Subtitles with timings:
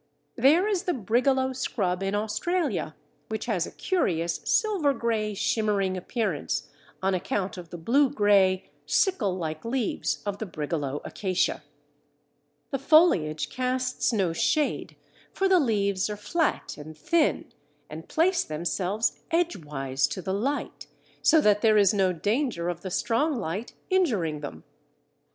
[0.35, 2.95] There is the Brigalow Scrub in Australia,
[3.29, 6.71] which has a curious silver grey shimmering appearance
[7.03, 11.61] on account of the blue grey sickle like leaves of the Brigalow Acacia.
[12.71, 14.95] The foliage casts no shade,
[15.33, 17.53] for the leaves are flat and thin,
[17.87, 20.87] and place themselves edgewise to the light,
[21.21, 24.63] so that there is no danger of the strong light injuring them.